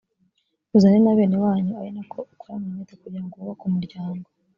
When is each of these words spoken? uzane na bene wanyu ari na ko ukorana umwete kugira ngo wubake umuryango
uzane 0.75 0.99
na 1.01 1.13
bene 1.17 1.37
wanyu 1.45 1.73
ari 1.79 1.91
na 1.95 2.03
ko 2.11 2.19
ukorana 2.33 2.65
umwete 2.67 2.93
kugira 3.01 3.23
ngo 3.25 3.35
wubake 3.37 3.63
umuryango 3.69 4.27